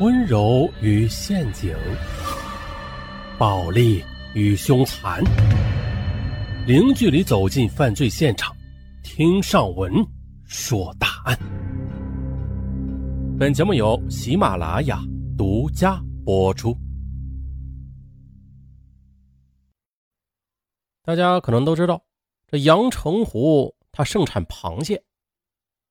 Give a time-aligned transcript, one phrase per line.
[0.00, 1.76] 温柔与陷阱，
[3.38, 5.22] 暴力与凶残，
[6.66, 8.56] 零距离走进犯罪现场，
[9.02, 9.92] 听上文
[10.46, 11.38] 说大案。
[13.38, 15.02] 本节目由喜马拉雅
[15.36, 16.74] 独家播出。
[21.02, 22.02] 大家可能都知道，
[22.46, 25.04] 这阳澄湖它盛产螃蟹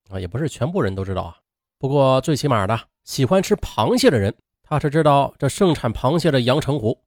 [0.10, 1.38] 啊，也不是全部人都知道啊。
[1.78, 2.76] 不过最起码的。
[3.10, 7.04] 喜欢吃螃蟹的人，他是知道这盛产螃蟹的阳澄湖，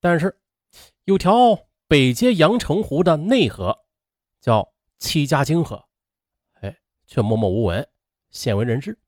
[0.00, 0.40] 但是
[1.04, 3.84] 有条北接阳澄湖的内河，
[4.40, 5.84] 叫七家泾河，
[6.62, 7.86] 哎，却默默无闻，
[8.30, 8.98] 鲜为人知。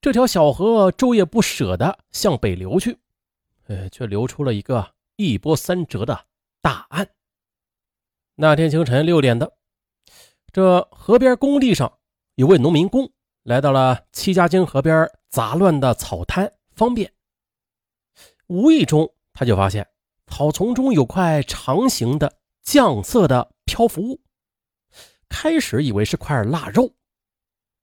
[0.00, 2.98] 这条小河昼夜不舍地向北流去，
[3.66, 6.24] 哎，却流出了一个一波三折的
[6.62, 7.06] 大案。
[8.36, 9.58] 那天清晨六点的，
[10.50, 11.98] 这河边工地上
[12.36, 13.12] 有位农民工。
[13.42, 17.12] 来到了七家泾河边杂乱的草滩，方便。
[18.46, 19.88] 无意中，他就发现
[20.26, 24.20] 草丛中有块长形的酱色的漂浮物。
[25.28, 26.94] 开始以为是块腊肉，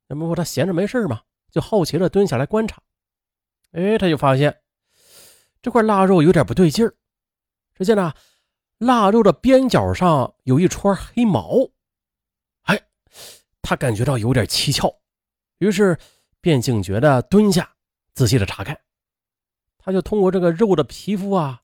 [0.08, 2.82] 那么他闲着没事嘛，就好奇的蹲下来观察。
[3.72, 4.62] 哎，他就发现
[5.62, 6.96] 这块腊肉有点不对劲儿。
[7.74, 8.14] 只见呢，
[8.78, 11.70] 腊肉的边角上有一撮黑毛。
[12.64, 12.80] 哎，
[13.62, 14.99] 他感觉到有点蹊跷。
[15.60, 15.98] 于是，
[16.42, 17.70] 便警觉的蹲下，
[18.14, 18.80] 仔细的查看。
[19.78, 21.62] 他就通过这个肉的皮肤啊，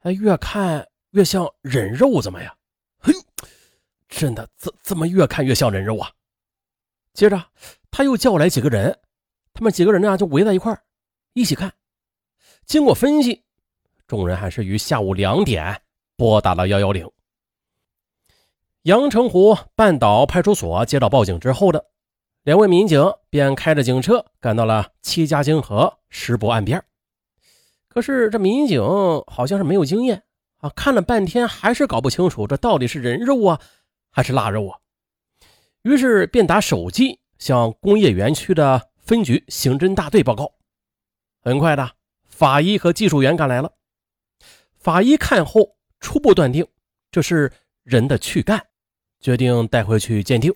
[0.00, 2.56] 哎越看越像人肉，怎么样？
[2.98, 3.12] 嘿，
[4.08, 6.10] 真的，怎怎么越看越像人肉啊？
[7.12, 7.44] 接着，
[7.90, 8.98] 他又叫来几个人，
[9.52, 10.78] 他们几个人呢就围在一块
[11.34, 11.72] 一起看。
[12.64, 13.44] 经过分析，
[14.06, 15.82] 众人还是于下午两点
[16.16, 17.10] 拨打了幺幺零。
[18.82, 21.90] 阳澄湖半岛派出所接到报警之后的。
[22.44, 26.82] 两位民警便开着警车赶到了七家泾河石泊岸边。
[27.88, 28.80] 可是这民警
[29.26, 30.22] 好像是没有经验
[30.58, 33.60] 啊，看了半天还是搞不清楚这到底是人肉啊
[34.10, 34.78] 还是腊肉啊。
[35.82, 40.52] 于是便打手机向工业园区的分局刑侦大队报告。
[41.40, 41.92] 很快的，
[42.28, 43.72] 法医和技术员赶来了。
[44.78, 46.66] 法医看后初步断定
[47.10, 48.66] 这是人的躯干，
[49.20, 50.54] 决定带回去鉴定。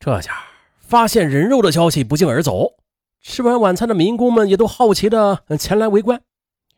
[0.00, 0.44] 这下
[0.78, 2.74] 发现人肉的消息不胫而走，
[3.20, 6.22] 吃完晚餐的民工们也都好奇的前来围观。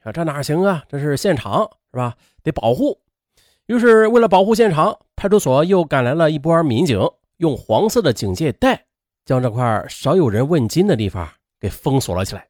[0.03, 0.85] 啊，这哪行啊？
[0.89, 2.17] 这是现场是吧？
[2.43, 3.03] 得保护。
[3.67, 6.99] 于是为了保护现场，派出所又赶来了一波民警，
[7.37, 8.87] 用黄色的警戒带
[9.25, 11.29] 将这块少有人问津的地方
[11.61, 12.49] 给封锁了起来。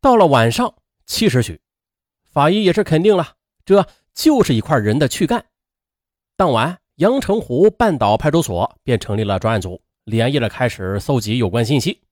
[0.00, 0.74] 到了晚上
[1.06, 1.60] 七时许，
[2.24, 3.34] 法医也是肯定了，
[3.66, 5.44] 这就是一块人的躯干。
[6.36, 6.78] 当晚。
[7.00, 12.02] 阳澄湖半岛派出所便成立了专案组，连夜的开始搜集有关信息。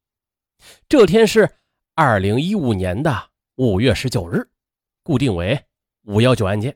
[0.88, 1.46] 这天是
[1.94, 4.48] 二零一五年的五月十九日，
[5.02, 5.62] 固定为
[6.04, 6.74] 五幺九案件。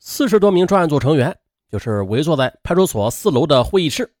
[0.00, 1.38] 四十多名专案组成员
[1.70, 4.12] 就是围坐在派出所四楼的会议室，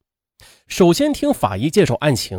[0.68, 2.38] 首先听法医介绍案情。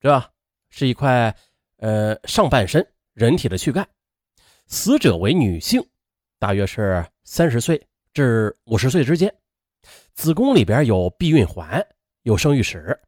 [0.00, 0.30] 这
[0.70, 1.36] 是一块
[1.76, 3.86] 呃上半身人体的躯干，
[4.66, 5.86] 死者为女性，
[6.38, 9.30] 大约是三十岁至五十岁之间。
[10.14, 11.86] 子宫里边有避孕环，
[12.22, 13.00] 有生育史。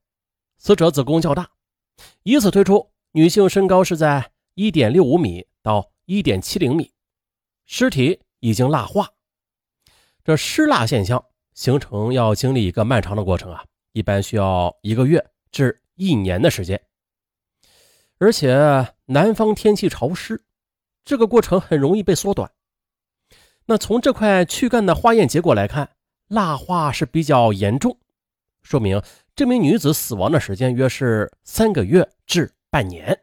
[0.58, 1.50] 死者子宫较大，
[2.22, 6.92] 以此推出，女性身高是在1.65米到1.70米。
[7.64, 9.08] 尸体已经蜡化，
[10.22, 11.24] 这湿蜡现象
[11.54, 16.80] 形成要经历一个漫长的过程啊，一般需要一个月至一年的时间。
[18.18, 20.44] 而且南方天气潮湿，
[21.06, 22.52] 这个过程很容易被缩短。
[23.64, 25.90] 那从这块躯干的化验结果来看。
[26.30, 27.98] 蜡化是比较严重，
[28.62, 29.02] 说明
[29.34, 33.20] 这名女子死亡的时间约是三个月至半年。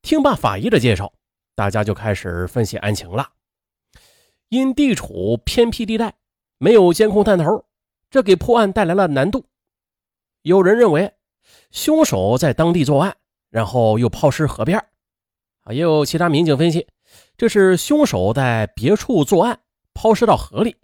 [0.00, 1.12] 听罢法医的介绍，
[1.56, 3.32] 大家就开始分析案情了。
[4.48, 6.14] 因地处偏僻地带，
[6.58, 7.64] 没有监控探头，
[8.08, 9.44] 这给破案带来了难度。
[10.42, 11.14] 有人认为
[11.72, 13.16] 凶手在当地作案，
[13.50, 14.78] 然后又抛尸河边
[15.62, 16.86] 啊，也有其他民警分析，
[17.36, 19.58] 这是凶手在别处作案，
[19.92, 20.76] 抛尸到河里。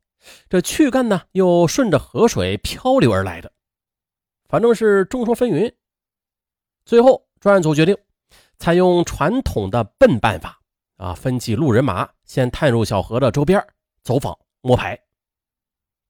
[0.48, 3.50] 这躯干呢，又顺着河水漂流而来的，
[4.48, 5.74] 反正是众说纷纭。
[6.84, 7.96] 最后，专案组决定
[8.58, 10.60] 采用传统的笨办法
[10.96, 13.64] 啊，分几路人马先探入小河的周边
[14.02, 14.98] 走访摸排。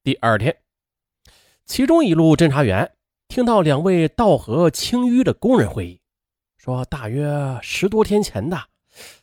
[0.03, 0.57] 第二天，
[1.65, 2.97] 其中一路侦查员
[3.29, 6.01] 听到两位渡河清淤的工人会议，
[6.57, 8.61] 说大约十多天前的，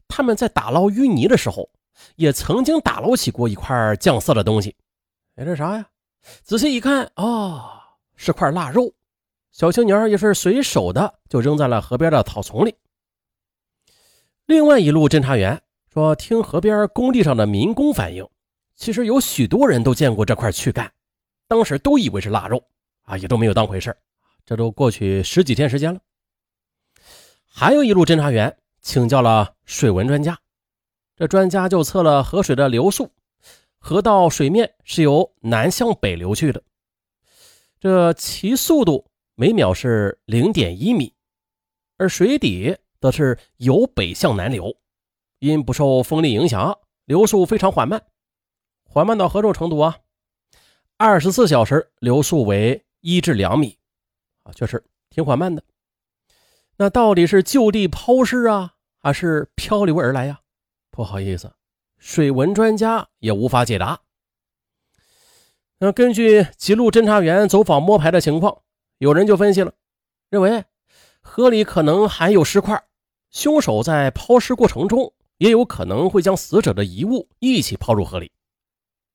[0.08, 1.70] 他们在打捞淤泥的时候。
[2.18, 4.76] 也曾经打捞起过一块酱色的东西，
[5.36, 5.88] 哎，这啥呀？
[6.44, 7.64] 仔细一看，哦，
[8.16, 8.92] 是块腊肉，
[9.52, 12.76] 小青年也是随手的就扔在了河边的草丛里。
[14.48, 15.62] 另外一路侦查员
[15.94, 18.28] 说，听河边工地上的民工反映，
[18.76, 20.92] 其实有许多人都见过这块躯干，
[21.48, 22.62] 当时都以为是腊肉
[23.04, 23.96] 啊，也都没有当回事
[24.44, 26.00] 这都过去十几天时间了。
[27.46, 30.38] 还有一路侦查员请教了水文专家，
[31.18, 33.12] 这专家就测了河水的流速，
[33.78, 36.64] 河道水面是由南向北流去的，
[37.80, 41.14] 这其速度每秒是零点一米，
[41.98, 42.78] 而水底。
[43.00, 44.76] 则是由北向南流，
[45.38, 48.04] 因不受风力影响，流速非常缓慢。
[48.86, 50.00] 缓慢到何种程度啊？
[50.98, 53.78] 二十四小时流速为一至两米，
[54.42, 55.62] 啊，确实挺缓慢的。
[56.78, 60.42] 那到底是就地抛尸啊，还是漂流而来呀？
[60.98, 61.54] 不好意思，
[62.00, 64.00] 水文专家也无法解答。
[65.78, 68.64] 那根据几路侦查员走访摸排的情况，
[68.98, 69.72] 有人就分析了，
[70.32, 70.66] 认为
[71.22, 72.84] 河里可能含有尸块。
[73.30, 78.32] 凶手在抛尸过程中，也有可能会将死者的遗物一起抛入河里。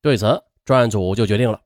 [0.00, 1.60] 对此，专案组就决定了，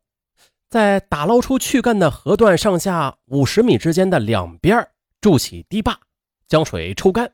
[0.70, 4.88] 在打捞出躯干的河段上下五十米之间的两边
[5.20, 6.00] 筑起堤坝，
[6.48, 7.30] 将水抽干，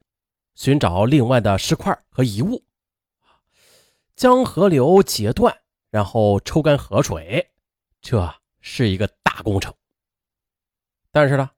[0.56, 2.61] 寻找另外的尸块和遗物，
[4.16, 5.56] 将河流截断，
[5.90, 7.50] 然后抽干河水，
[8.00, 9.72] 这是一个大工程。
[11.10, 11.50] 但是呢？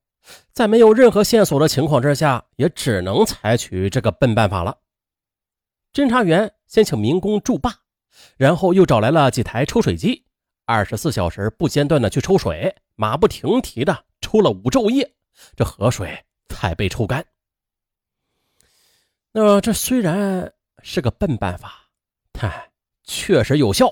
[0.53, 4.79] 在没有任何线索的情况之下，也只能采取这个笨办法了。
[5.93, 7.71] 侦查员先请民工筑坝，
[8.39, 10.25] 然后又找来了几台抽水机，
[10.65, 15.15] 二十四小时不间断的去抽水，马不停蹄的抽了五昼夜，
[15.57, 17.27] 这河水才被抽干。
[19.31, 21.84] 那这虽然是个笨办法，
[22.45, 22.71] 但
[23.05, 23.91] 确实有效。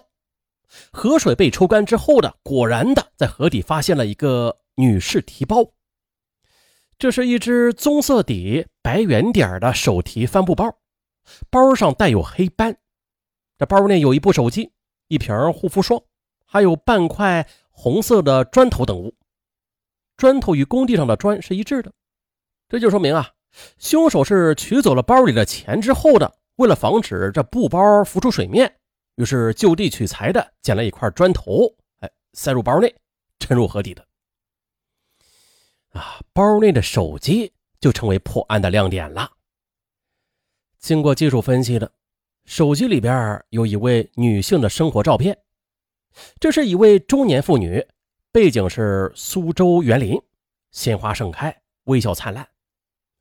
[0.92, 5.72] 河水被抽干之后的，果然的在河底发现了一个女士提包。
[6.98, 10.76] 这是一只棕色底白圆点的手提帆布包，
[11.48, 12.76] 包上带有黑斑。
[13.56, 14.70] 这包内有一部手机、
[15.08, 16.02] 一瓶护肤霜，
[16.44, 19.16] 还有半块红色的砖头等物。
[20.18, 21.90] 砖头与工地上的砖是一致的，
[22.68, 23.30] 这就说明啊，
[23.78, 28.72] 凶手是取走了包里的钱之后的，为了防止这布包浮出水面，
[29.16, 32.94] 于是就地取材的捡了一块砖头，哎，塞入包内，
[33.40, 34.06] 沉入河底的。
[35.88, 39.28] 啊，包内的手机就成为破案的亮点了。
[40.78, 41.92] 经过技术分析的，
[42.44, 45.36] 手机里边有一位女性的生活照片，
[46.38, 47.84] 这是一位中年妇女，
[48.30, 50.16] 背景是苏州园林，
[50.70, 52.48] 鲜花盛开，微笑灿烂。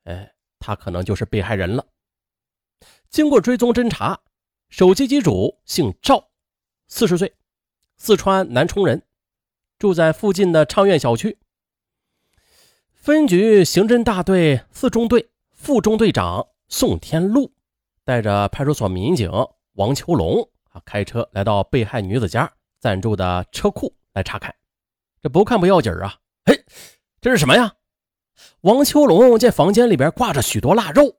[0.04, 1.84] 哎，她可能就是被害人了。
[3.12, 4.22] 经过追踪侦查，
[4.70, 6.30] 手机机主姓赵，
[6.88, 7.36] 四十岁，
[7.98, 9.04] 四川南充人，
[9.78, 11.38] 住在附近的畅苑小区。
[12.94, 17.52] 分局刑侦大队四中队副中队长宋天禄
[18.06, 19.30] 带着派出所民警
[19.74, 22.50] 王秋龙啊，开车来到被害女子家
[22.80, 24.56] 暂住的车库来查看。
[25.22, 26.16] 这不看不要紧啊！
[26.46, 26.64] 嘿，
[27.20, 27.74] 这是什么呀？
[28.62, 31.18] 王秋龙见房间里边挂着许多腊肉，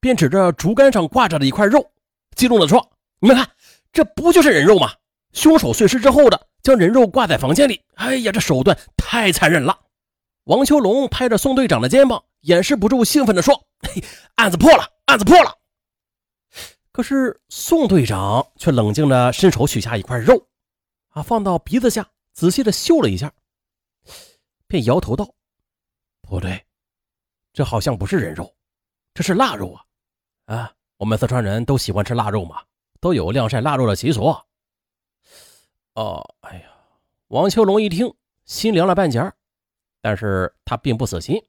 [0.00, 1.88] 便指着竹竿上挂着的一块肉，
[2.34, 3.48] 激动地说：“你们看，
[3.92, 4.92] 这不就是人肉吗？
[5.32, 7.80] 凶手碎尸之后的，将人肉挂在房间里。
[7.94, 9.78] 哎呀，这手段太残忍了！”
[10.44, 13.54] 王秋龙拍着宋队长的肩膀，掩饰不住兴奋地说
[13.86, 14.02] ：“嘿，
[14.36, 15.54] 案子破了，案子破了！”
[16.90, 20.48] 可是宋队长却冷静地伸手取下一块肉，
[21.10, 23.32] 啊，放到鼻子下，仔细地嗅了一下，
[24.66, 25.32] 便摇头道
[26.20, 26.64] ：“不对，
[27.52, 28.52] 这好像不是人肉，
[29.14, 29.84] 这是腊肉啊！
[30.54, 32.60] 啊，我们四川人都喜欢吃腊肉嘛，
[33.00, 34.34] 都有晾晒腊肉的习俗。”
[35.94, 36.70] 哦，哎呀，
[37.28, 38.12] 王秋龙一听，
[38.46, 39.32] 心凉了半截。
[40.00, 41.40] 但是他并不死心，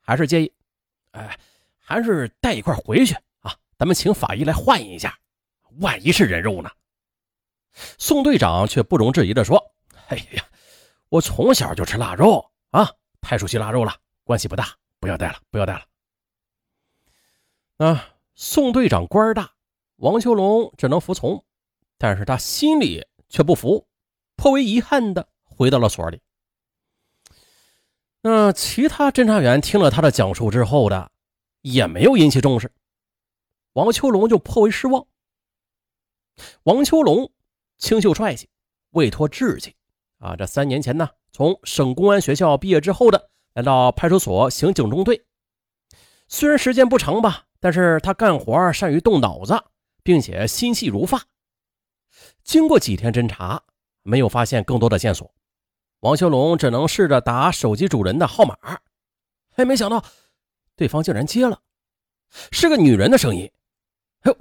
[0.00, 0.52] 还是建议，
[1.10, 1.36] 哎，
[1.76, 5.18] 还是带一块回去啊，咱们请法医来换一下，
[5.80, 6.70] 万一是人肉呢？
[7.98, 9.60] 宋队长却不容置疑地说
[10.06, 10.44] ：“哎呀，
[11.08, 12.88] 我从小就吃腊肉啊，
[13.20, 14.68] 太熟悉腊肉了，关系不大，
[15.00, 15.82] 不要带了，不要带了。”
[17.78, 19.52] 啊，宋队长官大，
[19.96, 21.42] 王秋龙只能服从，
[21.96, 23.88] 但是他心里却不服，
[24.36, 26.20] 颇为遗憾的回到了所里。
[28.20, 31.10] 那其他侦查员听了他的讲述之后的，
[31.62, 32.70] 也没有引起重视，
[33.72, 35.06] 王秋龙就颇为失望。
[36.64, 37.32] 王秋龙
[37.78, 38.50] 清秀帅气，
[38.90, 39.74] 未脱稚气
[40.18, 40.36] 啊！
[40.36, 45.24] 这三年前呢，从省公安学校毕业之后的，来到派出所刑警中队。
[46.28, 49.60] 虽然时间不长吧，但是他干活善于动脑子，
[50.04, 51.20] 并且心细如发。
[52.44, 53.60] 经过几天侦查，
[54.04, 55.28] 没有发现更多的线索。
[55.98, 58.56] 王秋龙只能试着打手机主人的号码，
[59.56, 60.00] 哎，没想到
[60.76, 61.60] 对方竟然接了，
[62.52, 63.50] 是个女人的声音。
[64.20, 64.38] 哎呦，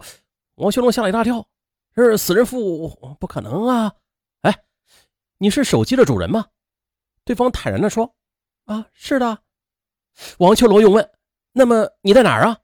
[0.58, 1.50] 王秋龙吓了一大跳，
[1.96, 3.92] 是死人妇，不可能啊！
[4.42, 4.56] 哎，
[5.40, 6.46] 你是手机的主人吗？
[7.24, 8.16] 对方坦然地说
[8.66, 9.40] ：“啊，是的。”
[10.38, 11.10] 王秋龙又问
[11.54, 12.60] ：“那么你在哪儿啊？”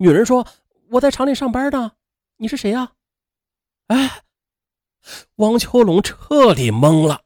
[0.00, 0.46] 女人说
[0.92, 1.92] ：“我在厂里上班呢。
[2.38, 2.92] 你是谁呀？”
[3.88, 4.22] 哎，
[5.36, 7.20] 王秋龙彻底懵了。